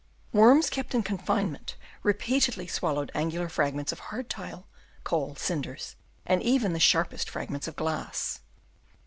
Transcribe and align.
Worms 0.33 0.71
kept 0.71 0.95
in 0.95 1.03
confinement 1.03 1.75
repeatedly 2.01 2.65
swallowed 2.65 3.11
angular 3.13 3.47
fragments 3.49 3.91
of 3.91 3.99
hard 3.99 4.31
tile, 4.31 4.65
coal, 5.03 5.35
cinders, 5.35 5.95
and 6.25 6.41
even 6.41 6.73
the 6.73 6.79
sharpest 6.79 7.29
fragments 7.29 7.67
of 7.67 7.75
glass. 7.75 8.39